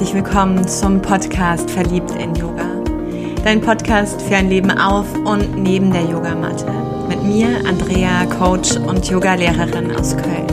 herzlich 0.00 0.24
willkommen 0.24 0.66
zum 0.66 1.02
Podcast 1.02 1.70
Verliebt 1.70 2.12
in 2.12 2.34
Yoga. 2.34 2.82
Dein 3.44 3.60
Podcast 3.60 4.22
für 4.22 4.36
ein 4.36 4.48
Leben 4.48 4.70
auf 4.70 5.12
und 5.12 5.58
neben 5.62 5.92
der 5.92 6.04
Yogamatte. 6.04 6.72
Mit 7.06 7.22
mir, 7.22 7.48
Andrea, 7.66 8.24
Coach 8.24 8.76
und 8.76 9.06
Yogalehrerin 9.10 9.94
aus 9.94 10.16
Köln. 10.16 10.46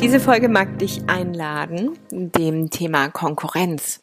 Diese 0.00 0.18
Folge 0.18 0.48
mag 0.48 0.78
dich 0.78 1.02
einladen, 1.08 1.98
dem 2.10 2.70
Thema 2.70 3.10
Konkurrenz 3.10 4.02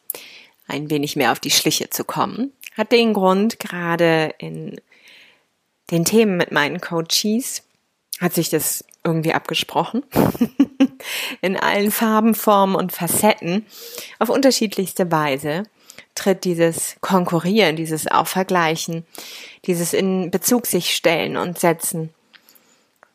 ein 0.68 0.90
wenig 0.90 1.16
mehr 1.16 1.32
auf 1.32 1.40
die 1.40 1.50
Schliche 1.50 1.90
zu 1.90 2.04
kommen. 2.04 2.52
Hat 2.76 2.92
den 2.92 3.14
Grund, 3.14 3.58
gerade 3.58 4.32
in 4.38 4.76
den 5.90 6.04
Themen 6.04 6.36
mit 6.36 6.52
meinen 6.52 6.80
Coaches 6.80 7.62
hat 8.20 8.34
sich 8.34 8.48
das 8.48 8.84
irgendwie 9.02 9.34
abgesprochen. 9.34 10.02
in 11.42 11.56
allen 11.58 11.90
Farben, 11.90 12.34
Formen 12.34 12.74
und 12.74 12.92
Facetten 12.92 13.66
auf 14.18 14.28
unterschiedlichste 14.30 15.10
Weise 15.10 15.64
tritt 16.14 16.44
dieses 16.44 16.96
Konkurrieren, 17.00 17.76
dieses 17.76 18.06
Aufvergleichen, 18.06 19.04
dieses 19.66 19.92
in 19.92 20.30
Bezug 20.30 20.66
sich 20.66 20.94
stellen 20.94 21.36
und 21.36 21.58
setzen 21.58 22.14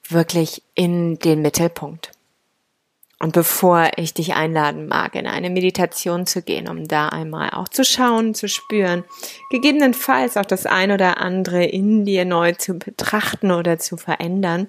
wirklich 0.08 0.62
in 0.76 1.18
den 1.20 1.42
Mittelpunkt. 1.42 2.12
Und 3.22 3.34
bevor 3.34 3.92
ich 3.98 4.14
dich 4.14 4.34
einladen 4.34 4.88
mag, 4.88 5.14
in 5.16 5.28
eine 5.28 5.50
Meditation 5.50 6.26
zu 6.26 6.42
gehen, 6.42 6.70
um 6.70 6.88
da 6.88 7.10
einmal 7.10 7.50
auch 7.50 7.68
zu 7.68 7.84
schauen, 7.84 8.34
zu 8.34 8.48
spüren, 8.48 9.04
gegebenenfalls 9.52 10.38
auch 10.38 10.46
das 10.46 10.66
ein 10.66 10.92
oder 10.92 11.18
andere 11.18 11.66
in 11.66 12.06
dir 12.06 12.24
neu 12.24 12.54
zu 12.54 12.76
betrachten 12.76 13.52
oder 13.52 13.78
zu 13.78 13.98
verändern, 13.98 14.68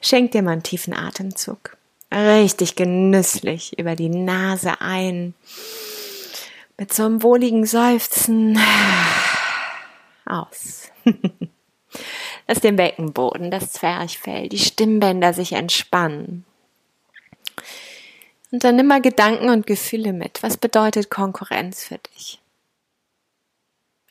schenk 0.00 0.30
dir 0.30 0.42
mal 0.42 0.52
einen 0.52 0.62
tiefen 0.62 0.94
Atemzug. 0.94 1.76
Richtig 2.12 2.76
genüsslich 2.76 3.76
über 3.76 3.96
die 3.96 4.08
Nase 4.08 4.80
ein. 4.80 5.34
Mit 6.78 6.92
so 6.92 7.04
einem 7.04 7.24
wohligen 7.24 7.66
Seufzen 7.66 8.56
aus. 10.26 10.90
Lass 12.46 12.60
den 12.60 12.76
Beckenboden, 12.76 13.50
das 13.50 13.72
Zwerchfell, 13.72 14.48
die 14.48 14.58
Stimmbänder 14.58 15.32
sich 15.32 15.54
entspannen. 15.54 16.44
Und 18.50 18.62
dann 18.62 18.76
nimm 18.76 18.86
mal 18.86 19.02
Gedanken 19.02 19.50
und 19.50 19.66
Gefühle 19.66 20.12
mit. 20.12 20.42
Was 20.42 20.56
bedeutet 20.56 21.10
Konkurrenz 21.10 21.84
für 21.84 21.98
dich? 21.98 22.40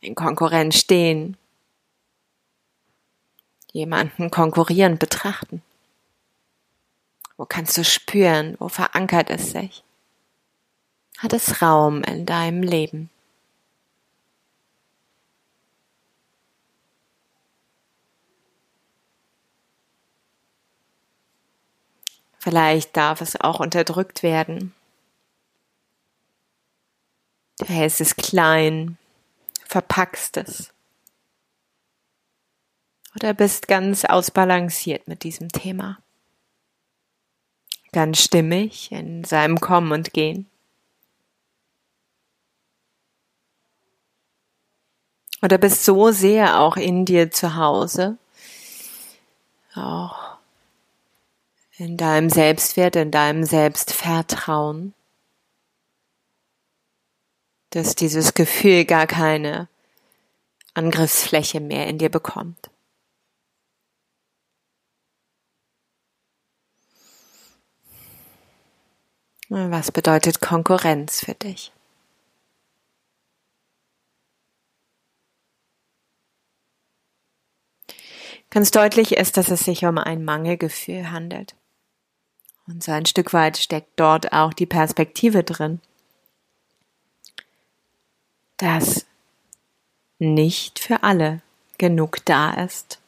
In 0.01 0.15
Konkurrenz 0.15 0.75
stehen. 0.75 1.37
Jemanden 3.71 4.29
konkurrierend 4.31 4.99
betrachten. 4.99 5.61
Wo 7.37 7.45
kannst 7.45 7.77
du 7.77 7.83
spüren? 7.83 8.55
Wo 8.59 8.67
verankert 8.67 9.29
es 9.29 9.51
sich? 9.51 9.83
Hat 11.17 11.33
es 11.33 11.61
Raum 11.61 12.03
in 12.03 12.25
deinem 12.25 12.63
Leben? 12.63 13.09
Vielleicht 22.43 22.97
darf 22.97 23.21
es 23.21 23.39
auch 23.39 23.61
unterdrückt 23.61 24.21
werden. 24.21 24.73
Du 27.57 27.65
hältst 27.67 28.01
es 28.01 28.17
klein, 28.17 28.97
verpackst 29.65 30.35
es. 30.35 30.73
Oder 33.15 33.33
bist 33.33 33.69
ganz 33.69 34.03
ausbalanciert 34.03 35.07
mit 35.07 35.23
diesem 35.23 35.53
Thema. 35.53 35.99
Ganz 37.93 38.21
stimmig 38.21 38.91
in 38.91 39.23
seinem 39.23 39.61
Kommen 39.61 39.93
und 39.93 40.11
Gehen. 40.11 40.49
Oder 45.41 45.57
bist 45.57 45.85
so 45.85 46.11
sehr 46.11 46.59
auch 46.59 46.75
in 46.75 47.05
dir 47.05 47.31
zu 47.31 47.55
Hause, 47.55 48.17
auch 49.75 50.32
in 51.77 51.97
deinem 51.97 52.29
Selbstwert, 52.29 52.95
in 52.95 53.11
deinem 53.11 53.43
Selbstvertrauen, 53.43 54.93
dass 57.71 57.95
dieses 57.95 58.35
Gefühl 58.35 58.85
gar 58.85 59.07
keine 59.07 59.67
Angriffsfläche 60.75 61.59
mehr 61.59 61.87
in 61.87 61.97
dir 61.97 62.09
bekommt. 62.09 62.69
Was 69.49 69.91
bedeutet 69.91 70.41
Konkurrenz 70.41 71.25
für 71.25 71.35
dich? 71.35 71.71
Ganz 78.49 78.71
deutlich 78.71 79.17
ist, 79.17 79.37
dass 79.37 79.49
es 79.49 79.61
sich 79.61 79.85
um 79.85 79.97
ein 79.97 80.23
Mangelgefühl 80.23 81.11
handelt. 81.11 81.55
Und 82.67 82.83
so 82.83 82.91
ein 82.91 83.05
Stück 83.05 83.33
weit 83.33 83.57
steckt 83.57 83.91
dort 83.97 84.31
auch 84.31 84.53
die 84.53 84.65
Perspektive 84.65 85.43
drin, 85.43 85.81
dass 88.57 89.05
nicht 90.19 90.79
für 90.79 91.03
alle 91.03 91.41
genug 91.77 92.23
da 92.25 92.53
ist. 92.53 92.99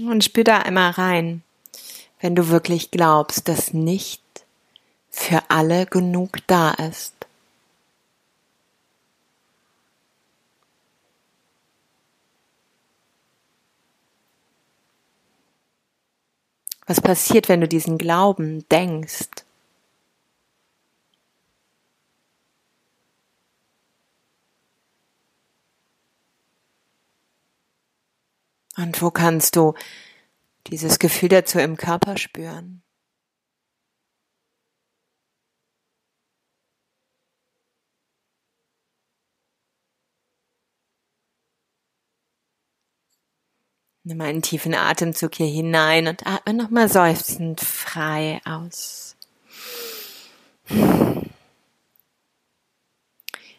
Und 0.00 0.24
spür 0.24 0.44
da 0.44 0.58
einmal 0.58 0.92
rein, 0.92 1.42
wenn 2.20 2.34
du 2.34 2.48
wirklich 2.48 2.90
glaubst, 2.90 3.48
dass 3.48 3.72
nicht 3.72 4.22
für 5.10 5.42
alle 5.48 5.86
genug 5.86 6.38
da 6.46 6.70
ist. 6.72 7.17
Was 16.88 17.02
passiert, 17.02 17.50
wenn 17.50 17.60
du 17.60 17.68
diesen 17.68 17.98
Glauben 17.98 18.66
denkst? 18.70 19.28
Und 28.78 29.02
wo 29.02 29.10
kannst 29.10 29.56
du 29.56 29.74
dieses 30.68 30.98
Gefühl 30.98 31.28
dazu 31.28 31.58
im 31.58 31.76
Körper 31.76 32.16
spüren? 32.16 32.82
Nimm 44.08 44.22
einen 44.22 44.40
tiefen 44.40 44.72
Atemzug 44.74 45.34
hier 45.34 45.48
hinein 45.48 46.08
und 46.08 46.26
atme 46.26 46.54
nochmal 46.54 46.88
seufzend 46.88 47.60
frei 47.60 48.40
aus. 48.46 49.14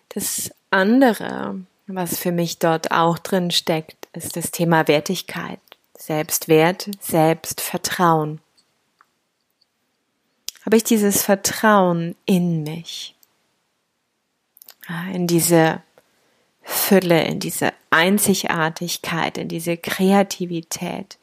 Das 0.10 0.50
andere, 0.72 1.60
was 1.86 2.18
für 2.18 2.32
mich 2.32 2.58
dort 2.58 2.90
auch 2.90 3.20
drin 3.20 3.52
steckt, 3.52 4.08
ist 4.14 4.38
das 4.38 4.50
Thema 4.50 4.88
Wertigkeit, 4.88 5.60
Selbstwert, 5.96 6.90
Selbstvertrauen. 7.00 8.42
Habe 10.66 10.78
ich 10.78 10.84
dieses 10.84 11.22
Vertrauen 11.22 12.16
in 12.26 12.64
mich, 12.64 13.14
in 15.14 15.28
diese 15.28 15.84
Fülle, 16.70 17.24
in 17.24 17.40
diese 17.40 17.74
Einzigartigkeit, 17.90 19.38
in 19.38 19.48
diese 19.48 19.76
Kreativität, 19.76 21.18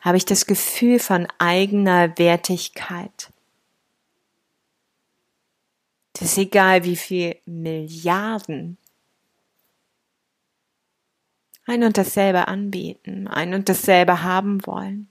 habe 0.00 0.18
ich 0.18 0.26
das 0.26 0.46
Gefühl 0.46 0.98
von 0.98 1.26
eigener 1.38 2.16
Wertigkeit. 2.18 3.32
Das 6.12 6.32
ist 6.32 6.38
egal, 6.38 6.84
wie 6.84 6.96
viel 6.96 7.36
Milliarden 7.46 8.76
ein 11.66 11.82
und 11.82 11.96
dasselbe 11.96 12.46
anbieten, 12.46 13.26
ein 13.26 13.54
und 13.54 13.70
dasselbe 13.70 14.22
haben 14.22 14.66
wollen. 14.66 15.08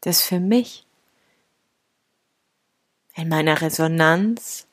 Das 0.00 0.22
für 0.22 0.40
mich 0.40 0.84
in 3.14 3.28
meiner 3.28 3.60
Resonanz 3.60 4.66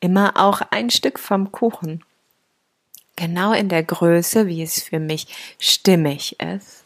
immer 0.00 0.36
auch 0.36 0.60
ein 0.70 0.90
Stück 0.90 1.18
vom 1.18 1.52
Kuchen. 1.52 2.04
Genau 3.16 3.52
in 3.52 3.68
der 3.68 3.82
Größe, 3.82 4.46
wie 4.46 4.62
es 4.62 4.82
für 4.82 5.00
mich 5.00 5.26
stimmig 5.58 6.38
ist, 6.40 6.84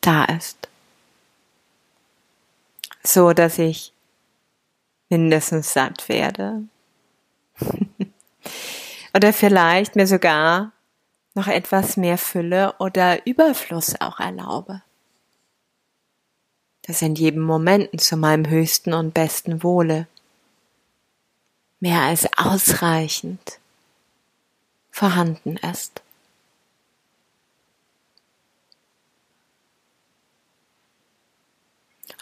da 0.00 0.24
ist. 0.24 0.68
So 3.02 3.32
dass 3.32 3.58
ich 3.58 3.92
mindestens 5.08 5.72
satt 5.72 6.08
werde. 6.08 6.62
Oder 9.14 9.32
vielleicht 9.32 9.96
mir 9.96 10.06
sogar 10.06 10.72
noch 11.34 11.46
etwas 11.46 11.96
mehr 11.96 12.18
Fülle 12.18 12.74
oder 12.78 13.26
Überfluss 13.26 14.00
auch 14.00 14.20
erlaube. 14.20 14.82
Das 16.82 17.02
in 17.02 17.14
jedem 17.14 17.42
Momenten 17.42 17.98
zu 17.98 18.16
meinem 18.16 18.48
höchsten 18.48 18.92
und 18.92 19.14
besten 19.14 19.62
Wohle 19.62 20.06
mehr 21.84 22.00
als 22.00 22.26
ausreichend 22.38 23.58
vorhanden 24.90 25.58
ist. 25.58 26.00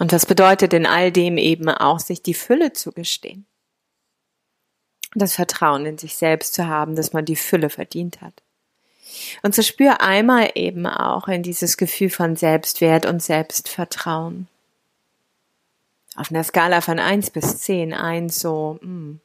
Und 0.01 0.13
das 0.13 0.27
bedeutet 0.27 0.73
in 0.73 0.85
all 0.85 1.13
dem 1.13 1.39
eben 1.39 1.69
auch, 1.69 2.01
sich 2.01 2.23
die 2.23 2.35
Fülle 2.35 2.73
zu 2.73 2.91
gestehen. 2.91 3.47
Das 5.15 5.35
Vertrauen 5.37 5.87
in 5.87 5.97
sich 5.97 6.17
selbst 6.17 6.55
zu 6.55 6.67
haben, 6.67 6.97
dass 6.97 7.13
man 7.13 7.25
die 7.25 7.37
Fülle 7.37 7.71
verdient 7.71 8.21
hat. 8.21 8.43
Und 9.45 9.55
so 9.55 9.63
spür 9.63 10.01
einmal 10.01 10.51
eben 10.57 10.89
auch 10.89 11.29
in 11.29 11.45
dieses 11.45 11.77
Gefühl 11.77 12.11
von 12.11 12.35
Selbstwert 12.35 13.07
und 13.07 13.23
Selbstvertrauen. 13.23 14.49
Auf 16.17 16.31
einer 16.31 16.45
Skala 16.45 16.81
von 16.81 16.99
eins 16.99 17.31
bis 17.31 17.59
zehn, 17.59 17.95
eins 17.95 18.39
so, 18.39 18.79
mh, 18.83 18.87
hm, 18.87 19.21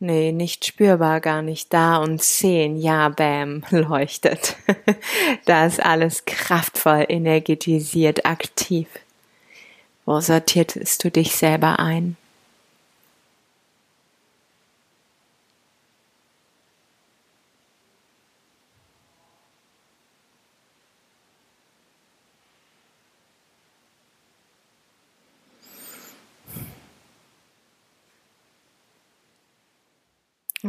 nee, 0.00 0.32
nicht 0.32 0.64
spürbar, 0.64 1.20
gar 1.20 1.42
nicht 1.42 1.72
da 1.72 1.98
und 1.98 2.22
zehn, 2.22 2.76
ja, 2.76 3.08
bam, 3.08 3.62
leuchtet. 3.70 4.56
da 5.44 5.66
ist 5.66 5.84
alles 5.84 6.24
kraftvoll, 6.24 7.06
energetisiert, 7.08 8.26
aktiv. 8.26 8.88
Wo 10.04 10.20
sortiertest 10.20 11.02
du 11.04 11.10
dich 11.10 11.34
selber 11.34 11.78
ein? 11.78 12.16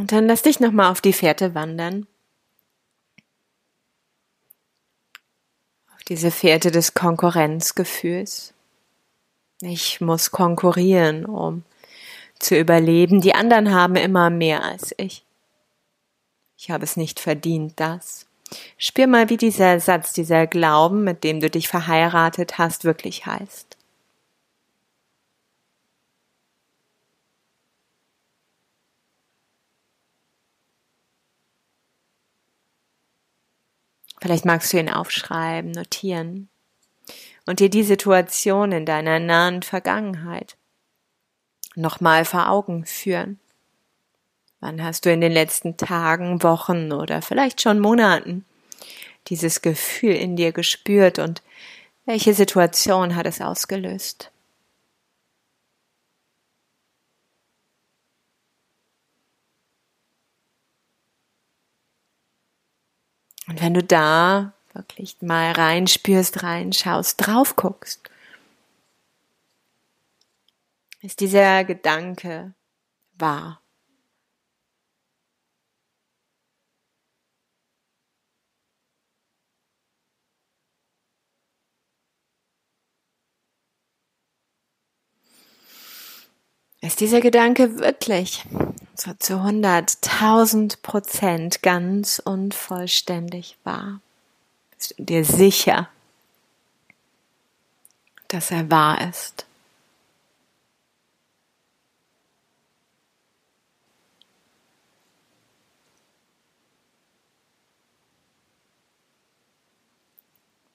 Und 0.06 0.12
dann 0.12 0.28
lass 0.28 0.44
dich 0.44 0.60
nochmal 0.60 0.92
auf 0.92 1.02
die 1.02 1.14
Fährte 1.14 1.56
wandern. 1.56 2.06
Auf 5.96 6.04
diese 6.08 6.30
Fährte 6.30 6.70
des 6.70 6.94
Konkurrenzgefühls. 6.94 8.54
Ich 9.62 10.02
muss 10.02 10.30
konkurrieren, 10.30 11.26
um 11.26 11.64
zu 12.38 12.56
überleben. 12.56 13.20
Die 13.20 13.34
anderen 13.34 13.74
haben 13.74 13.96
immer 13.96 14.30
mehr 14.30 14.64
als 14.64 14.94
ich. 14.98 15.26
Ich 16.56 16.70
habe 16.70 16.84
es 16.84 16.98
nicht 16.98 17.20
verdient, 17.20 17.80
das. 17.80 18.28
Spür 18.78 19.08
mal, 19.08 19.30
wie 19.32 19.38
dieser 19.38 19.80
Satz, 19.80 20.14
dieser 20.14 20.46
Glauben, 20.46 21.04
mit 21.04 21.24
dem 21.24 21.40
du 21.40 21.50
dich 21.50 21.68
verheiratet 21.68 22.60
hast, 22.60 22.84
wirklich 22.84 23.26
heißt. 23.26 23.75
Vielleicht 34.22 34.46
magst 34.46 34.72
du 34.74 34.80
ihn 34.80 34.90
aufschreiben, 34.90 35.72
notieren 35.72 36.50
und 37.46 37.60
dir 37.60 37.70
die 37.70 37.84
Situation 37.84 38.72
in 38.72 38.86
deiner 38.86 39.20
nahen 39.20 39.62
Vergangenheit 39.62 40.58
nochmal 41.76 42.26
vor 42.26 42.50
Augen 42.50 42.86
führen. 42.86 43.40
Wann 44.60 44.84
hast 44.84 45.06
du 45.06 45.12
in 45.12 45.22
den 45.22 45.32
letzten 45.32 45.78
Tagen, 45.78 46.42
Wochen 46.42 46.92
oder 46.92 47.22
vielleicht 47.22 47.62
schon 47.62 47.80
Monaten 47.80 48.46
dieses 49.28 49.62
Gefühl 49.62 50.14
in 50.16 50.36
dir 50.36 50.52
gespürt 50.52 51.20
und 51.20 51.44
welche 52.06 52.34
Situation 52.34 53.16
hat 53.16 53.26
es 53.26 53.42
ausgelöst? 53.42 54.32
Und 63.48 63.62
wenn 63.62 63.74
du 63.74 63.84
da 63.84 64.54
wirklich 64.74 65.22
mal 65.22 65.52
reinspürst, 65.52 66.44
reinschaust, 66.44 67.26
drauf 67.26 67.56
guckst, 67.56 68.10
ist 71.02 71.20
dieser 71.20 71.64
Gedanke 71.64 72.54
wahr. 73.14 73.62
Ist 86.82 87.00
dieser 87.00 87.20
Gedanke 87.20 87.80
wirklich 87.80 88.44
zu 88.96 89.36
100, 89.36 89.98
1000 90.04 90.82
Prozent 90.82 91.62
ganz 91.62 92.20
und 92.20 92.54
vollständig 92.54 93.58
wahr? 93.64 94.00
Bist 94.78 94.96
du 94.98 95.04
dir 95.04 95.26
sicher, 95.26 95.90
dass 98.28 98.52
er 98.52 98.70
wahr 98.72 99.08
ist? 99.10 99.46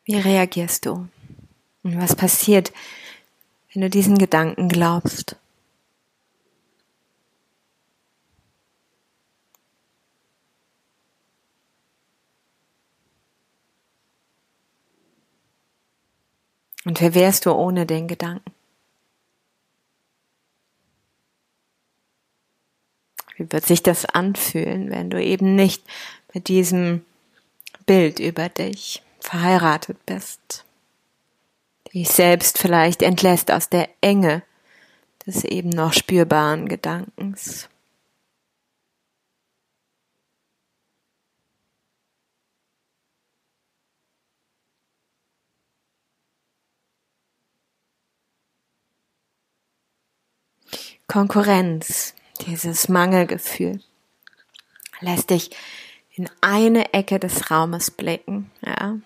Wie 0.05 0.17
reagierst 0.17 0.87
du? 0.87 1.09
Und 1.83 2.01
was 2.01 2.17
passiert, 2.17 2.73
wenn 3.73 3.83
du 3.83 3.89
diesen 3.89 4.19
Gedanken 4.19 4.69
glaubst? 4.69 5.37
Und 16.85 17.01
wer 17.01 17.15
wärst 17.15 17.47
du 17.47 17.53
ohne 17.53 17.87
den 17.87 18.09
Gedanken? 18.09 18.53
Wie 23.41 23.51
wird 23.51 23.65
sich 23.65 23.83
das 23.83 24.05
anfühlen, 24.05 24.91
wenn 24.91 25.09
du 25.09 25.23
eben 25.23 25.55
nicht 25.55 25.83
mit 26.35 26.49
diesem 26.49 27.07
Bild 27.87 28.19
über 28.19 28.51
dich 28.51 29.03
verheiratet 29.21 30.05
bist? 30.05 30.67
Dich 31.95 32.11
selbst 32.11 32.59
vielleicht 32.59 33.01
entlässt 33.01 33.51
aus 33.51 33.71
der 33.71 33.89
Enge 34.03 34.43
des 35.27 35.45
eben 35.45 35.71
noch 35.71 35.95
spürbaren 35.95 36.69
Gedankens. 36.69 37.70
Konkurrenz, 51.11 52.15
dieses 52.47 52.89
Mangelgefühl, 52.89 53.81
lässt 55.01 55.31
dich 55.31 55.51
in 56.15 56.31
eine 56.41 56.95
Ecke 56.95 57.19
des 57.19 57.51
Raumes 57.51 57.91
blicken, 57.91 58.53
ja. 58.65 58.97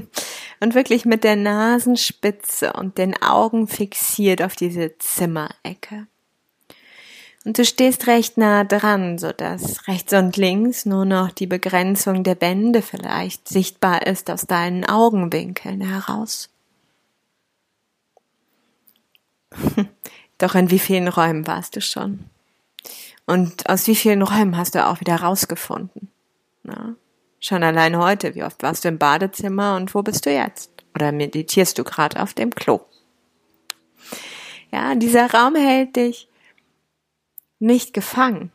Und 0.60 0.74
wirklich 0.74 1.04
mit 1.04 1.24
der 1.24 1.36
Nasenspitze 1.36 2.72
und 2.72 2.96
den 2.96 3.20
Augen 3.20 3.66
fixiert 3.66 4.42
auf 4.42 4.54
diese 4.54 4.96
Zimmerecke. 4.96 6.06
Und 7.44 7.58
du 7.58 7.64
stehst 7.64 8.06
recht 8.06 8.38
nah 8.38 8.62
dran, 8.62 9.18
so 9.18 9.32
dass 9.32 9.88
rechts 9.88 10.12
und 10.12 10.36
links 10.36 10.86
nur 10.86 11.04
noch 11.04 11.32
die 11.32 11.48
Begrenzung 11.48 12.22
der 12.22 12.40
Wände 12.40 12.80
vielleicht 12.80 13.48
sichtbar 13.48 14.06
ist 14.06 14.30
aus 14.30 14.46
deinen 14.46 14.84
Augenwinkeln 14.84 15.80
heraus. 15.80 16.48
Doch 20.42 20.56
in 20.56 20.72
wie 20.72 20.80
vielen 20.80 21.06
Räumen 21.06 21.46
warst 21.46 21.76
du 21.76 21.80
schon? 21.80 22.24
Und 23.26 23.68
aus 23.68 23.86
wie 23.86 23.94
vielen 23.94 24.22
Räumen 24.22 24.56
hast 24.56 24.74
du 24.74 24.84
auch 24.84 24.98
wieder 24.98 25.14
rausgefunden? 25.14 26.10
Na? 26.64 26.96
Schon 27.38 27.62
allein 27.62 27.96
heute, 27.96 28.34
wie 28.34 28.42
oft 28.42 28.60
warst 28.60 28.84
du 28.84 28.88
im 28.88 28.98
Badezimmer 28.98 29.76
und 29.76 29.94
wo 29.94 30.02
bist 30.02 30.26
du 30.26 30.34
jetzt? 30.34 30.72
Oder 30.96 31.12
meditierst 31.12 31.78
du 31.78 31.84
gerade 31.84 32.20
auf 32.20 32.34
dem 32.34 32.52
Klo? 32.52 32.80
Ja, 34.72 34.96
dieser 34.96 35.30
Raum 35.30 35.54
hält 35.54 35.94
dich 35.94 36.26
nicht 37.60 37.94
gefangen. 37.94 38.50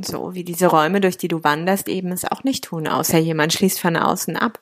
So 0.00 0.32
wie 0.32 0.44
diese 0.44 0.68
Räume, 0.68 1.02
durch 1.02 1.18
die 1.18 1.28
du 1.28 1.44
wanderst, 1.44 1.88
eben 1.88 2.10
es 2.10 2.24
auch 2.24 2.42
nicht 2.42 2.64
tun, 2.64 2.88
außer 2.88 3.18
jemand 3.18 3.52
schließt 3.52 3.80
von 3.80 3.98
außen 3.98 4.38
ab. 4.38 4.58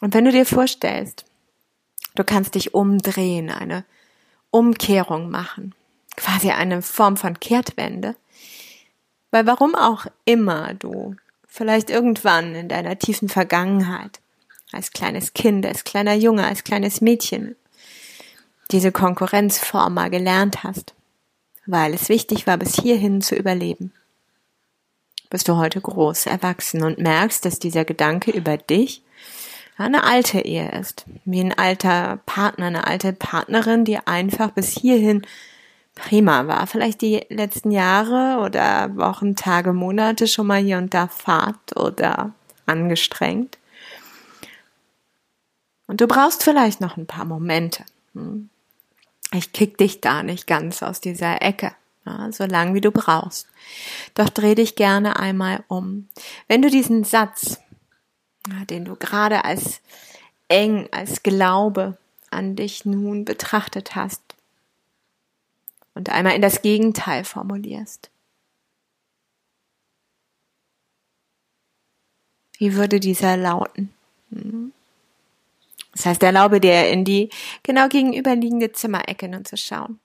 Und 0.00 0.14
wenn 0.14 0.26
du 0.26 0.30
dir 0.30 0.46
vorstellst, 0.46 1.24
Du 2.14 2.24
kannst 2.24 2.54
dich 2.54 2.74
umdrehen, 2.74 3.50
eine 3.50 3.84
Umkehrung 4.50 5.30
machen. 5.30 5.74
quasi 6.16 6.50
eine 6.50 6.80
Form 6.80 7.16
von 7.16 7.40
Kehrtwende. 7.40 8.14
Weil 9.32 9.46
warum 9.46 9.74
auch 9.74 10.06
immer 10.24 10.74
du 10.74 11.16
vielleicht 11.48 11.90
irgendwann 11.90 12.54
in 12.54 12.68
deiner 12.68 12.96
tiefen 13.00 13.28
Vergangenheit 13.28 14.20
als 14.70 14.92
kleines 14.92 15.34
Kind, 15.34 15.66
als 15.66 15.82
kleiner 15.82 16.14
Junge, 16.14 16.46
als 16.46 16.62
kleines 16.62 17.00
Mädchen 17.00 17.56
diese 18.70 18.92
Konkurrenzform 18.92 19.94
mal 19.94 20.10
gelernt 20.10 20.62
hast, 20.62 20.94
weil 21.66 21.94
es 21.94 22.08
wichtig 22.08 22.46
war, 22.46 22.56
bis 22.56 22.76
hierhin 22.76 23.22
zu 23.22 23.34
überleben. 23.34 23.92
Bist 25.30 25.48
du 25.48 25.56
heute 25.56 25.80
groß, 25.80 26.26
erwachsen 26.26 26.82
und 26.84 26.98
merkst, 26.98 27.44
dass 27.44 27.58
dieser 27.58 27.84
Gedanke 27.84 28.30
über 28.30 28.56
dich 28.56 29.02
eine 29.76 30.04
alte 30.04 30.40
Ehe 30.40 30.70
ist, 30.70 31.04
wie 31.24 31.40
ein 31.40 31.56
alter 31.56 32.20
Partner, 32.26 32.66
eine 32.66 32.86
alte 32.86 33.12
Partnerin, 33.12 33.84
die 33.84 33.98
einfach 33.98 34.50
bis 34.50 34.68
hierhin 34.68 35.22
prima 35.94 36.46
war. 36.46 36.66
Vielleicht 36.66 37.00
die 37.00 37.24
letzten 37.28 37.70
Jahre 37.70 38.40
oder 38.44 38.96
Wochen, 38.96 39.36
Tage, 39.36 39.72
Monate 39.72 40.26
schon 40.28 40.46
mal 40.46 40.60
hier 40.60 40.78
und 40.78 40.94
da 40.94 41.08
fad 41.08 41.76
oder 41.76 42.32
angestrengt. 42.66 43.58
Und 45.86 46.00
du 46.00 46.06
brauchst 46.06 46.42
vielleicht 46.42 46.80
noch 46.80 46.96
ein 46.96 47.06
paar 47.06 47.24
Momente. 47.24 47.84
Hm? 48.14 48.48
Ich 49.32 49.52
kick 49.52 49.78
dich 49.78 50.00
da 50.00 50.22
nicht 50.22 50.46
ganz 50.46 50.82
aus 50.82 51.00
dieser 51.00 51.42
Ecke, 51.42 51.72
ja, 52.06 52.30
so 52.30 52.44
lang 52.44 52.74
wie 52.74 52.80
du 52.80 52.92
brauchst. 52.92 53.48
Doch 54.14 54.28
dreh 54.28 54.54
dich 54.54 54.76
gerne 54.76 55.18
einmal 55.18 55.64
um. 55.68 56.08
Wenn 56.46 56.62
du 56.62 56.70
diesen 56.70 57.02
Satz, 57.04 57.58
den 58.68 58.84
du 58.84 58.96
gerade 58.96 59.44
als 59.44 59.80
eng, 60.48 60.88
als 60.92 61.22
Glaube 61.22 61.96
an 62.30 62.56
dich 62.56 62.84
nun 62.84 63.24
betrachtet 63.24 63.94
hast, 63.94 64.22
und 65.94 66.10
einmal 66.10 66.34
in 66.34 66.42
das 66.42 66.62
Gegenteil 66.62 67.24
formulierst. 67.24 68.10
Wie 72.58 72.74
würde 72.74 73.00
dieser 73.00 73.36
lauten? 73.36 73.92
Hm? 74.30 74.72
Das 75.92 76.06
heißt, 76.06 76.22
erlaube 76.24 76.60
dir 76.60 76.88
in 76.88 77.04
die 77.04 77.30
genau 77.62 77.88
gegenüberliegende 77.88 78.72
Zimmerecke 78.72 79.28
nun 79.28 79.44
zu 79.44 79.56
schauen. 79.56 80.00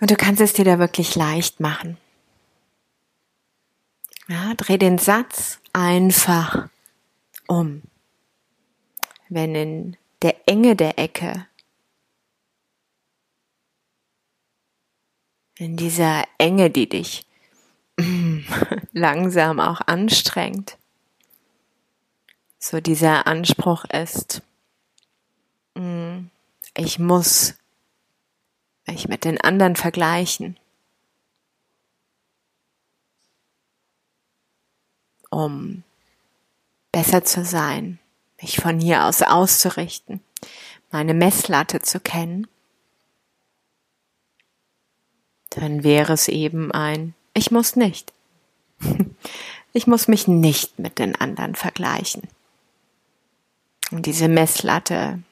Und 0.00 0.10
du 0.10 0.16
kannst 0.16 0.40
es 0.40 0.52
dir 0.52 0.64
da 0.64 0.78
wirklich 0.78 1.14
leicht 1.14 1.60
machen. 1.60 1.98
Ja, 4.28 4.54
dreh 4.54 4.78
den 4.78 4.98
Satz 4.98 5.58
einfach 5.72 6.68
um 7.46 7.82
wenn 9.30 9.54
in 9.54 9.96
der 10.22 10.36
Enge 10.46 10.76
der 10.76 10.98
Ecke, 10.98 11.46
in 15.56 15.76
dieser 15.76 16.24
Enge, 16.38 16.70
die 16.70 16.88
dich 16.88 17.26
langsam 18.92 19.60
auch 19.60 19.80
anstrengt, 19.82 20.76
so 22.58 22.80
dieser 22.80 23.26
Anspruch 23.26 23.84
ist, 23.84 24.42
mm, 25.74 26.26
ich 26.76 26.98
muss 26.98 27.54
mich 28.90 29.08
mit 29.08 29.24
den 29.24 29.40
anderen 29.40 29.76
vergleichen, 29.76 30.58
um 35.30 35.84
besser 36.92 37.24
zu 37.24 37.44
sein, 37.44 37.98
mich 38.40 38.60
von 38.60 38.80
hier 38.80 39.04
aus 39.04 39.22
auszurichten, 39.22 40.20
meine 40.90 41.14
Messlatte 41.14 41.80
zu 41.80 42.00
kennen, 42.00 42.46
dann 45.50 45.84
wäre 45.84 46.12
es 46.12 46.28
eben 46.28 46.72
ein 46.72 47.14
Ich 47.34 47.50
muss 47.50 47.76
nicht. 47.76 48.12
Ich 49.72 49.86
muss 49.86 50.08
mich 50.08 50.26
nicht 50.26 50.80
mit 50.80 50.98
den 50.98 51.14
anderen 51.14 51.54
vergleichen. 51.54 52.22
Und 53.92 54.06
diese 54.06 54.26
Messlatte 54.26 55.22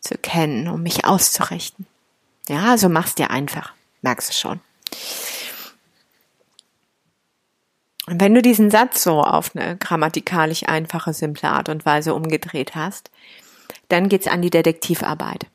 zu 0.00 0.16
kennen, 0.16 0.68
um 0.68 0.82
mich 0.82 1.04
auszurichten. 1.04 1.86
Ja, 2.48 2.70
also 2.70 2.88
mach's 2.88 3.14
dir 3.14 3.30
einfach. 3.30 3.72
Merkst 4.02 4.30
du 4.30 4.34
schon. 4.34 4.60
Und 8.06 8.20
wenn 8.20 8.34
du 8.34 8.42
diesen 8.42 8.70
Satz 8.70 9.02
so 9.02 9.20
auf 9.20 9.56
eine 9.56 9.76
grammatikalisch 9.76 10.62
einfache, 10.68 11.12
simple 11.12 11.48
Art 11.48 11.68
und 11.68 11.84
Weise 11.84 12.14
umgedreht 12.14 12.76
hast, 12.76 13.10
dann 13.88 14.08
geht's 14.08 14.28
an 14.28 14.42
die 14.42 14.50
Detektivarbeit. 14.50 15.46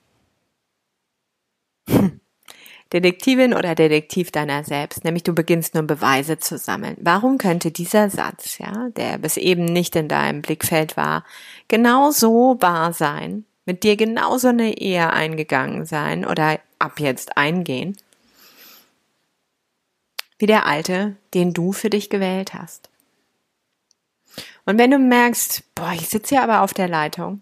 Detektivin 2.94 3.54
oder 3.54 3.74
Detektiv 3.74 4.32
deiner 4.32 4.66
selbst, 4.66 5.06
nämlich 5.06 5.24
du 5.24 5.34
beginnst 5.34 5.76
nun 5.76 5.88
Beweise 5.88 6.40
zu 6.40 6.58
sammeln. 6.58 6.98
Warum 7.00 7.38
könnte 7.38 7.72
dieser 7.72 8.10
Satz, 8.10 8.58
ja, 8.58 8.90
der 8.90 9.18
bis 9.18 9.38
eben 9.38 9.64
nicht 9.64 9.96
in 9.96 10.10
deinem 10.10 10.42
Blickfeld 10.42 10.98
war, 10.98 11.24
genauso 11.70 12.58
wahr 12.60 12.92
sein, 12.92 13.46
mit 13.66 13.84
dir 13.84 13.96
genauso 13.96 14.50
eine 14.50 14.78
Ehe 14.78 15.10
eingegangen 15.12 15.86
sein 15.86 16.26
oder 16.26 16.60
ab 16.80 17.00
jetzt 17.00 17.38
eingehen? 17.38 17.96
wie 20.42 20.48
der 20.48 20.66
alte, 20.66 21.16
den 21.34 21.54
du 21.54 21.72
für 21.72 21.90
dich 21.90 22.10
gewählt 22.10 22.54
hast. 22.54 22.90
Und 24.66 24.78
wenn 24.78 24.92
du 24.92 24.98
merkst, 24.98 25.64
boah, 25.76 25.92
ich 25.94 26.10
sitze 26.10 26.36
hier 26.36 26.44
aber 26.44 26.62
auf 26.62 26.74
der 26.74 26.88
Leitung, 26.88 27.42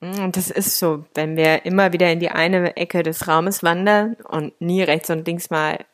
hm, 0.00 0.24
und 0.24 0.36
das 0.36 0.50
ist 0.50 0.78
so, 0.78 1.04
wenn 1.14 1.36
wir 1.36 1.64
immer 1.64 1.92
wieder 1.92 2.10
in 2.10 2.20
die 2.20 2.30
eine 2.30 2.76
Ecke 2.76 3.02
des 3.02 3.26
Raumes 3.26 3.62
wandern 3.62 4.14
und 4.14 4.58
nie 4.60 4.82
rechts 4.82 5.10
und 5.10 5.26
links 5.26 5.50
mal 5.50 5.84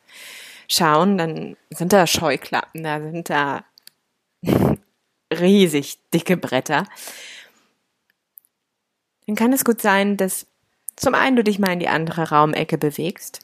schauen, 0.67 1.17
dann 1.17 1.57
sind 1.71 1.91
da 1.91 2.05
Scheuklappen, 2.05 2.83
da 2.83 3.01
sind 3.01 3.29
da 3.29 3.63
riesig 5.33 5.97
dicke 6.13 6.37
Bretter. 6.37 6.85
Dann 9.27 9.35
kann 9.35 9.53
es 9.53 9.65
gut 9.65 9.81
sein, 9.81 10.17
dass 10.17 10.45
zum 10.95 11.15
einen 11.15 11.35
du 11.35 11.43
dich 11.43 11.59
mal 11.59 11.73
in 11.73 11.79
die 11.79 11.87
andere 11.87 12.29
Raumecke 12.29 12.77
bewegst 12.77 13.39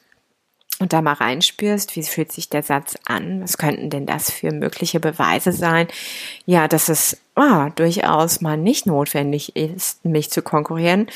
und 0.78 0.92
da 0.92 1.02
mal 1.02 1.12
reinspürst, 1.12 1.94
wie 1.94 2.02
fühlt 2.02 2.32
sich 2.32 2.48
der 2.48 2.62
Satz 2.62 2.96
an? 3.04 3.42
Was 3.42 3.58
könnten 3.58 3.90
denn 3.90 4.06
das 4.06 4.30
für 4.30 4.50
mögliche 4.50 4.98
Beweise 4.98 5.52
sein? 5.52 5.88
Ja, 6.46 6.68
dass 6.68 6.88
es 6.88 7.20
ah, 7.34 7.70
durchaus 7.70 8.40
mal 8.40 8.56
nicht 8.56 8.86
notwendig 8.86 9.56
ist, 9.56 10.04
mich 10.04 10.30
zu 10.30 10.42
konkurrieren, 10.42 11.08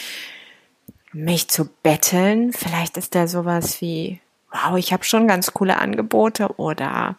mich 1.12 1.48
zu 1.48 1.68
betteln. 1.82 2.52
Vielleicht 2.52 2.96
ist 2.96 3.14
da 3.14 3.26
sowas 3.26 3.80
wie, 3.80 4.20
wow, 4.52 4.76
ich 4.76 4.92
habe 4.92 5.04
schon 5.04 5.28
ganz 5.28 5.52
coole 5.54 5.78
Angebote 5.78 6.56
oder 6.58 7.16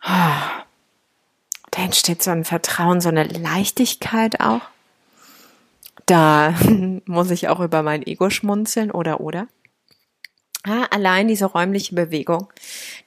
ah, 0.00 0.64
da 1.70 1.82
entsteht 1.82 2.22
so 2.22 2.30
ein 2.30 2.44
Vertrauen, 2.44 3.00
so 3.00 3.08
eine 3.08 3.24
Leichtigkeit 3.24 4.40
auch. 4.40 4.62
Da 6.06 6.54
muss 7.06 7.30
ich 7.30 7.48
auch 7.48 7.60
über 7.60 7.82
mein 7.82 8.06
Ego 8.06 8.30
schmunzeln 8.30 8.90
oder 8.90 9.20
oder. 9.20 9.48
Ja, 10.66 10.84
allein 10.90 11.28
diese 11.28 11.44
räumliche 11.44 11.94
Bewegung, 11.94 12.50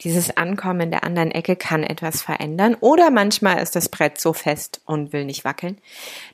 dieses 0.01 0.37
Ankommen 0.37 0.81
in 0.81 0.91
der 0.91 1.03
anderen 1.03 1.31
Ecke 1.31 1.55
kann 1.55 1.83
etwas 1.83 2.21
verändern. 2.21 2.75
Oder 2.79 3.09
manchmal 3.09 3.63
ist 3.63 3.75
das 3.75 3.89
Brett 3.89 4.21
so 4.21 4.33
fest 4.33 4.81
und 4.85 5.11
will 5.11 5.25
nicht 5.25 5.43
wackeln. 5.43 5.79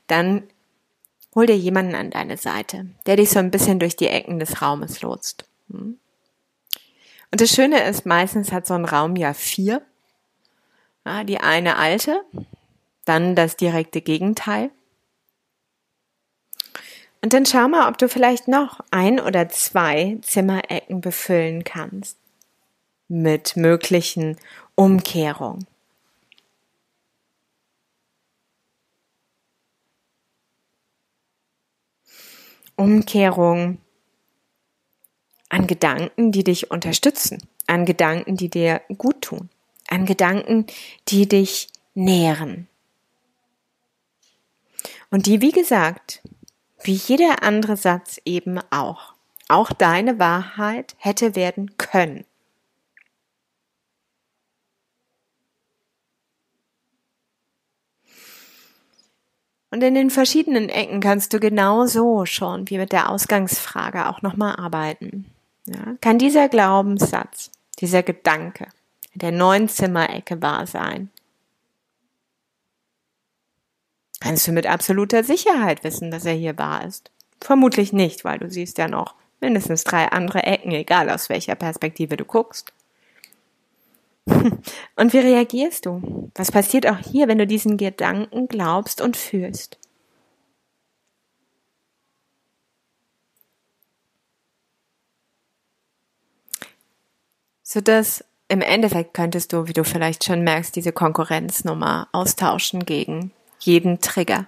Dann 0.06 0.42
hol 1.34 1.46
dir 1.46 1.56
jemanden 1.56 1.94
an 1.94 2.10
deine 2.10 2.36
Seite, 2.36 2.86
der 3.06 3.16
dich 3.16 3.30
so 3.30 3.38
ein 3.38 3.50
bisschen 3.50 3.78
durch 3.78 3.96
die 3.96 4.08
Ecken 4.08 4.38
des 4.38 4.60
Raumes 4.60 5.00
lotst. 5.00 5.46
Hm? 5.70 5.98
Und 7.30 7.40
das 7.40 7.50
Schöne 7.50 7.82
ist, 7.84 8.04
meistens 8.04 8.52
hat 8.52 8.66
so 8.66 8.74
ein 8.74 8.84
Raum 8.84 9.16
ja 9.16 9.32
vier. 9.32 9.80
Ja, 11.06 11.24
die 11.24 11.38
eine 11.38 11.76
alte, 11.76 12.20
dann 13.06 13.34
das 13.34 13.56
direkte 13.56 14.02
Gegenteil 14.02 14.70
und 17.24 17.32
dann 17.32 17.46
schau 17.46 17.68
mal, 17.68 17.88
ob 17.88 17.96
du 17.96 18.06
vielleicht 18.06 18.48
noch 18.48 18.80
ein 18.90 19.18
oder 19.18 19.48
zwei 19.48 20.18
Zimmerecken 20.20 21.00
befüllen 21.00 21.64
kannst 21.64 22.18
mit 23.08 23.56
möglichen 23.56 24.36
Umkehrungen. 24.74 25.66
Umkehrung 32.76 33.78
an 35.48 35.66
Gedanken, 35.66 36.30
die 36.30 36.44
dich 36.44 36.70
unterstützen, 36.70 37.38
an 37.66 37.86
Gedanken, 37.86 38.36
die 38.36 38.50
dir 38.50 38.82
gut 38.98 39.22
tun, 39.22 39.48
an 39.88 40.04
Gedanken, 40.04 40.66
die 41.08 41.26
dich 41.26 41.68
nähren. 41.94 42.68
Und 45.10 45.24
die, 45.24 45.40
wie 45.40 45.52
gesagt, 45.52 46.20
wie 46.84 46.94
jeder 46.94 47.42
andere 47.42 47.76
Satz 47.76 48.20
eben 48.24 48.60
auch 48.70 49.14
auch 49.48 49.72
deine 49.72 50.18
Wahrheit 50.18 50.94
hätte 50.98 51.36
werden 51.36 51.76
können. 51.76 52.24
Und 59.70 59.82
in 59.82 59.94
den 59.94 60.10
verschiedenen 60.10 60.68
Ecken 60.68 61.00
kannst 61.00 61.32
du 61.32 61.40
genauso 61.40 62.26
schon 62.26 62.70
wie 62.70 62.78
mit 62.78 62.92
der 62.92 63.10
Ausgangsfrage 63.10 64.08
auch 64.08 64.22
nochmal 64.22 64.54
arbeiten. 64.54 65.26
Ja, 65.66 65.96
kann 66.00 66.18
dieser 66.18 66.48
Glaubenssatz, 66.48 67.50
dieser 67.80 68.04
Gedanke 68.04 68.68
in 69.12 69.18
der 69.18 69.32
neuen 69.32 69.68
Zimmerecke 69.68 70.40
wahr 70.40 70.66
sein? 70.66 71.10
Kannst 74.24 74.48
du 74.48 74.52
mit 74.52 74.66
absoluter 74.66 75.22
Sicherheit 75.22 75.84
wissen, 75.84 76.10
dass 76.10 76.24
er 76.24 76.32
hier 76.32 76.56
wahr 76.56 76.86
ist? 76.86 77.10
Vermutlich 77.42 77.92
nicht, 77.92 78.24
weil 78.24 78.38
du 78.38 78.50
siehst 78.50 78.78
ja 78.78 78.88
noch 78.88 79.16
mindestens 79.38 79.84
drei 79.84 80.06
andere 80.06 80.44
Ecken, 80.44 80.72
egal 80.72 81.10
aus 81.10 81.28
welcher 81.28 81.56
Perspektive 81.56 82.16
du 82.16 82.24
guckst. 82.24 82.72
Und 84.26 85.12
wie 85.12 85.18
reagierst 85.18 85.84
du? 85.84 86.30
Was 86.34 86.50
passiert 86.50 86.86
auch 86.86 86.96
hier, 86.96 87.28
wenn 87.28 87.36
du 87.36 87.46
diesen 87.46 87.76
Gedanken 87.76 88.48
glaubst 88.48 89.02
und 89.02 89.18
fühlst? 89.18 89.76
So 97.62 97.82
dass 97.82 98.24
im 98.48 98.62
Endeffekt 98.62 99.12
könntest 99.12 99.52
du, 99.52 99.68
wie 99.68 99.74
du 99.74 99.84
vielleicht 99.84 100.24
schon 100.24 100.42
merkst, 100.42 100.74
diese 100.74 100.92
Konkurrenznummer 100.92 102.08
austauschen 102.12 102.86
gegen 102.86 103.30
jeden 103.64 104.00
Trigger, 104.00 104.46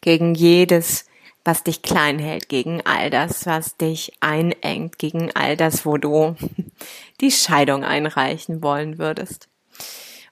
gegen 0.00 0.34
jedes 0.34 1.04
was 1.44 1.64
dich 1.64 1.82
klein 1.82 2.18
hält, 2.18 2.48
gegen 2.48 2.82
all 2.84 3.10
das, 3.10 3.46
was 3.46 3.76
dich 3.76 4.12
einengt, 4.20 4.98
gegen 4.98 5.30
all 5.34 5.56
das, 5.56 5.86
wo 5.86 5.96
du 5.96 6.36
die 7.20 7.30
Scheidung 7.30 7.84
einreichen 7.84 8.62
wollen 8.62 8.98
würdest 8.98 9.48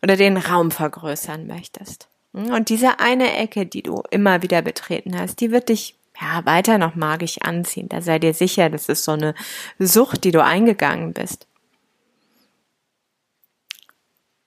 oder 0.02 0.16
den 0.16 0.36
Raum 0.36 0.70
vergrößern 0.70 1.46
möchtest. 1.46 2.08
Und 2.32 2.68
diese 2.68 3.00
eine 3.00 3.36
Ecke, 3.36 3.66
die 3.66 3.82
du 3.82 4.02
immer 4.10 4.42
wieder 4.42 4.62
betreten 4.62 5.18
hast, 5.18 5.40
die 5.40 5.50
wird 5.50 5.70
dich 5.70 5.96
ja 6.20 6.44
weiter 6.44 6.78
noch 6.78 6.94
magisch 6.94 7.38
anziehen. 7.40 7.88
Da 7.88 8.00
sei 8.02 8.18
dir 8.18 8.34
sicher, 8.34 8.68
das 8.68 8.88
ist 8.88 9.04
so 9.04 9.12
eine 9.12 9.34
Sucht, 9.78 10.24
die 10.24 10.30
du 10.30 10.44
eingegangen 10.44 11.14
bist. 11.14 11.46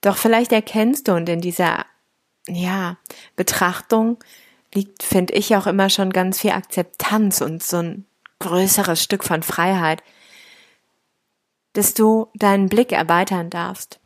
Doch 0.02 0.18
vielleicht 0.18 0.52
erkennst 0.52 1.08
du 1.08 1.14
und 1.14 1.28
in 1.28 1.42
dieser 1.42 1.86
ja, 2.48 2.98
Betrachtung 3.36 4.18
liegt, 4.74 5.04
finde 5.04 5.34
ich, 5.34 5.56
auch 5.56 5.68
immer 5.68 5.90
schon 5.90 6.12
ganz 6.12 6.40
viel 6.40 6.52
Akzeptanz 6.52 7.42
und 7.42 7.62
so 7.64 7.78
ein 7.78 8.06
größeres 8.40 9.02
Stück 9.02 9.24
von 9.24 9.44
Freiheit, 9.44 10.02
dass 11.74 11.94
du 11.94 12.28
deinen 12.34 12.68
Blick 12.68 12.92
erweitern 12.92 13.50
darfst 13.50 14.02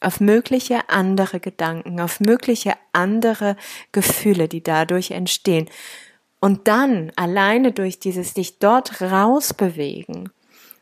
auf 0.00 0.20
mögliche 0.20 0.88
andere 0.88 1.40
Gedanken, 1.40 2.00
auf 2.00 2.20
mögliche 2.20 2.74
andere 2.92 3.56
Gefühle, 3.92 4.48
die 4.48 4.62
dadurch 4.62 5.10
entstehen. 5.10 5.68
Und 6.40 6.68
dann 6.68 7.12
alleine 7.16 7.72
durch 7.72 7.98
dieses 7.98 8.34
dich 8.34 8.58
dort 8.58 9.00
rausbewegen, 9.00 10.30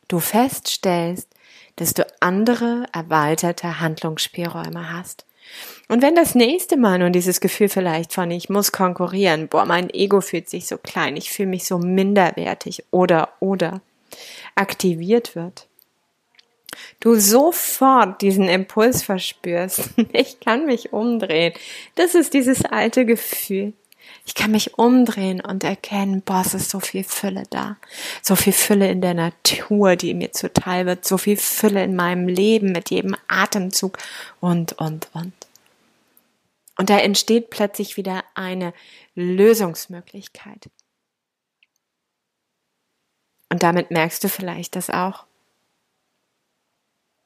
du 0.09 0.19
feststellst, 0.19 1.29
dass 1.77 1.95
du 1.95 2.07
andere 2.21 2.87
erweiterte 2.93 3.81
Handlungsspielräume 3.81 4.93
hast. 4.93 5.25
Und 5.89 6.03
wenn 6.03 6.15
das 6.15 6.35
nächste 6.35 6.77
Mal 6.77 6.99
nun 6.99 7.13
dieses 7.13 7.41
Gefühl 7.41 7.69
vielleicht 7.69 8.13
von 8.13 8.31
ich 8.31 8.49
muss 8.49 8.73
konkurrieren, 8.73 9.49
boah, 9.49 9.67
mein 9.67 9.91
Ego 9.91 10.21
fühlt 10.21 10.49
sich 10.49 10.67
so 10.67 10.79
klein, 10.79 11.17
ich 11.17 11.31
fühle 11.31 11.51
mich 11.51 11.67
so 11.67 11.79
minderwertig 11.79 12.85
oder 12.91 13.31
oder 13.41 13.83
aktiviert 14.55 15.37
wird, 15.37 15.67
du 17.01 17.17
sofort 17.17 18.23
diesen 18.23 18.49
Impuls 18.49 19.03
verspürst, 19.03 19.91
ich 20.13 20.41
kann 20.41 20.67
mich 20.67 20.93
umdrehen. 20.93 21.53
Das 21.97 22.15
ist 22.15 22.35
dieses 22.35 22.65
alte 22.65 23.05
Gefühl. 23.05 23.75
Ich 24.27 24.35
kann 24.35 24.53
mich 24.53 24.79
umdrehen 24.79 25.41
und 25.41 25.65
erkennen, 25.65 26.23
boah, 26.23 26.43
es 26.45 26.55
ist 26.55 26.71
so 26.71 26.81
viel 26.81 27.05
Fülle 27.05 27.45
da. 27.51 27.77
So 28.23 28.37
viel 28.37 28.55
Fülle 28.55 28.91
in 28.91 29.03
der 29.03 29.15
Natur, 29.15 29.97
die 29.97 30.15
mir 30.15 30.33
zuteil 30.33 30.87
wird. 30.87 31.05
So 31.05 31.19
viel 31.19 31.37
Fülle 31.37 31.85
in 31.85 31.95
meinem 31.95 32.27
Leben 32.29 32.73
mit 32.73 32.91
jedem 32.91 33.17
Atemzug 33.29 33.99
und, 34.41 34.73
und, 34.79 35.09
und. 35.13 35.33
Und 36.77 36.91
da 36.91 36.99
entsteht 36.99 37.51
plötzlich 37.51 37.97
wieder 37.97 38.25
eine 38.35 38.75
Lösungsmöglichkeit. 39.15 40.71
Und 43.49 43.63
damit 43.63 43.91
merkst 43.91 44.25
du 44.25 44.29
vielleicht 44.29 44.75
das 44.75 44.91
auch. 44.91 45.27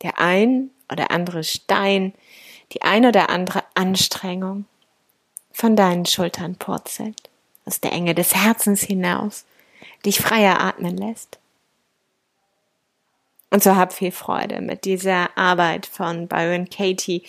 Der 0.03 0.19
ein 0.19 0.71
oder 0.93 1.11
andere 1.11 1.43
Stein, 1.45 2.13
die 2.73 2.83
ein 2.83 3.07
oder 3.07 3.31
andere 3.31 3.65
Anstrengung 3.75 4.67
von 5.51 5.75
deinen 5.75 6.07
Schultern 6.07 6.57
purzelt, 6.57 7.31
aus 7.65 7.81
der 7.81 7.93
Enge 7.93 8.15
des 8.15 8.35
Herzens 8.35 8.83
hinaus, 8.83 9.47
dich 10.05 10.21
freier 10.21 10.61
atmen 10.61 10.97
lässt. 10.97 11.39
Und 13.51 13.63
so 13.63 13.77
hab 13.77 13.95
viel 13.95 14.13
Freude 14.13 14.61
mit 14.61 14.85
dieser 14.85 15.37
Arbeit 15.37 15.87
von 15.87 16.29
Byron 16.29 16.69
Katie, 16.69 17.23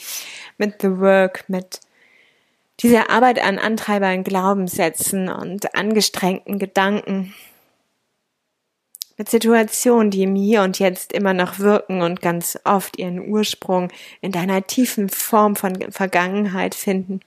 mit 0.57 0.81
The 0.81 0.99
Work, 0.99 1.45
mit 1.47 1.79
diese 2.81 3.09
Arbeit 3.09 3.39
an 3.39 3.59
Antreibern, 3.59 4.23
Glaubenssätzen 4.23 5.29
und 5.29 5.75
angestrengten 5.75 6.59
Gedanken 6.59 7.33
mit 9.17 9.29
Situationen, 9.29 10.11
die 10.11 10.23
im 10.23 10.35
Hier 10.35 10.61
und 10.63 10.79
Jetzt 10.79 11.11
immer 11.11 11.33
noch 11.33 11.59
wirken 11.59 12.01
und 12.01 12.21
ganz 12.21 12.57
oft 12.63 12.97
ihren 12.97 13.27
Ursprung 13.27 13.91
in 14.21 14.31
deiner 14.31 14.65
tiefen 14.65 15.09
Form 15.09 15.57
von 15.57 15.91
Vergangenheit 15.91 16.73
finden. 16.73 17.19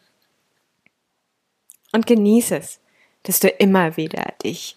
Und 1.92 2.06
genieße 2.06 2.56
es, 2.56 2.80
dass 3.24 3.40
du 3.40 3.48
immer 3.48 3.98
wieder 3.98 4.32
dich 4.42 4.76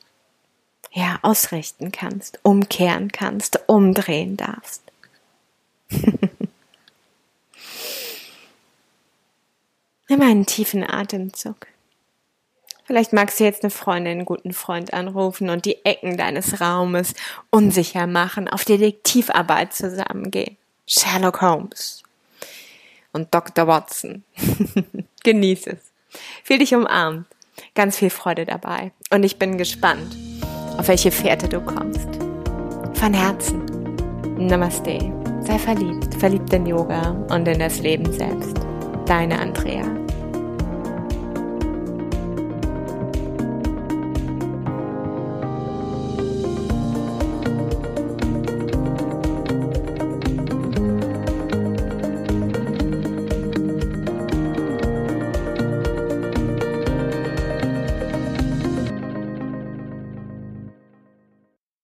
ja 0.91 1.19
ausrichten 1.21 1.93
kannst, 1.93 2.39
umkehren 2.43 3.11
kannst, 3.13 3.61
umdrehen 3.67 4.35
darfst. 4.35 4.83
Nimm 10.07 10.21
einen 10.21 10.45
tiefen 10.45 10.83
Atemzug. 10.83 11.67
Vielleicht 12.85 13.13
magst 13.13 13.39
du 13.39 13.43
jetzt 13.43 13.63
eine 13.63 13.71
Freundin, 13.71 14.13
einen 14.13 14.25
guten 14.25 14.53
Freund 14.53 14.93
anrufen 14.93 15.49
und 15.49 15.65
die 15.65 15.83
Ecken 15.83 16.17
deines 16.17 16.61
Raumes 16.61 17.15
unsicher 17.49 18.05
machen, 18.05 18.47
auf 18.47 18.63
Detektivarbeit 18.63 19.73
zusammengehen. 19.73 20.57
Sherlock 20.85 21.41
Holmes 21.41 22.03
und 23.11 23.33
Dr. 23.33 23.65
Watson. 23.65 24.23
Genieß 25.23 25.67
es. 25.67 25.79
Fühl 26.43 26.59
dich 26.59 26.75
umarmt. 26.75 27.25
Ganz 27.73 27.97
viel 27.97 28.11
Freude 28.11 28.45
dabei. 28.45 28.91
Und 29.09 29.23
ich 29.23 29.39
bin 29.39 29.57
gespannt, 29.57 30.15
auf 30.77 30.87
welche 30.87 31.11
Fährte 31.11 31.49
du 31.49 31.61
kommst. 31.61 32.07
Von 32.93 33.13
Herzen. 33.13 33.65
Namaste. 34.37 34.99
Sei 35.41 35.57
verliebt. 35.57 36.13
Verliebt 36.15 36.53
in 36.53 36.67
Yoga 36.67 37.11
und 37.29 37.47
in 37.47 37.59
das 37.59 37.79
Leben 37.79 38.11
selbst. 38.11 38.64
Deine 39.05 39.39
Andrea. 39.39 40.04